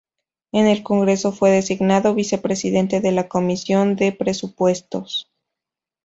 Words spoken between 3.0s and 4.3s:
de la Comisión de